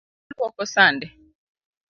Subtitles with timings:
[0.33, 1.05] Oluoko sande.